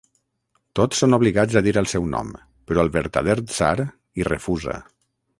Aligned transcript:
Tots 0.77 1.01
són 1.03 1.15
obligats 1.17 1.57
a 1.59 1.63
dir 1.67 1.73
el 1.81 1.89
seu 1.91 2.07
nom, 2.13 2.31
però 2.71 2.85
el 2.85 2.89
vertader 2.95 3.35
tsar 3.43 3.75
hi 3.83 4.27
refusa. 4.33 4.79